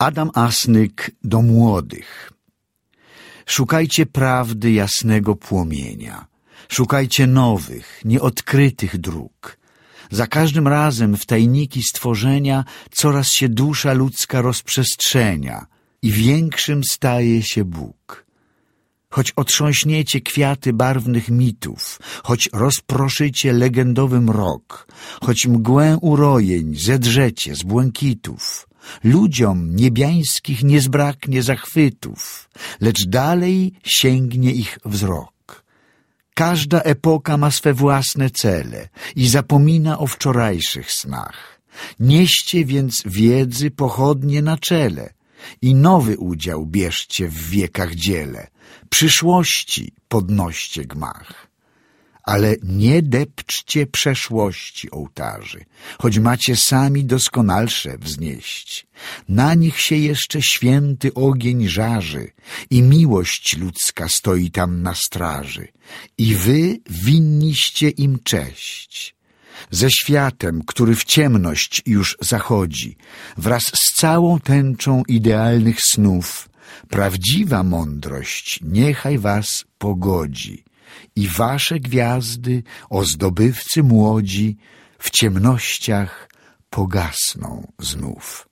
[0.00, 2.32] Adam Asnyk do młodych.
[3.46, 6.26] Szukajcie prawdy jasnego płomienia.
[6.68, 9.58] Szukajcie nowych, nieodkrytych dróg.
[10.10, 15.66] Za każdym razem w tajniki stworzenia coraz się dusza ludzka rozprzestrzenia
[16.02, 18.26] i większym staje się Bóg.
[19.10, 24.86] Choć otrząśniecie kwiaty barwnych mitów, choć rozproszycie legendowy mrok,
[25.22, 28.69] choć mgłę urojeń zedrzecie z błękitów,
[29.04, 32.48] ludziom niebiańskich nie zbraknie zachwytów,
[32.80, 35.64] lecz dalej sięgnie ich wzrok.
[36.34, 41.60] Każda epoka ma swe własne cele i zapomina o wczorajszych snach.
[42.00, 45.14] Nieście więc wiedzy pochodnie na czele
[45.62, 48.46] i nowy udział bierzcie w wiekach dziele.
[48.90, 51.49] Przyszłości podnoście gmach.
[52.30, 55.64] Ale nie depczcie przeszłości ołtarzy,
[55.98, 58.86] choć macie sami doskonalsze wznieść.
[59.28, 62.30] Na nich się jeszcze święty ogień żarzy
[62.70, 65.68] i miłość ludzka stoi tam na straży.
[66.18, 69.14] I wy winniście im cześć
[69.70, 72.96] ze światem, który w ciemność już zachodzi,
[73.36, 76.48] wraz z całą tęczą idealnych snów,
[76.88, 80.64] prawdziwa mądrość niechaj was pogodzi
[81.16, 84.56] i wasze gwiazdy, o zdobywcy młodzi,
[84.98, 86.28] w ciemnościach
[86.70, 88.49] pogasną znów.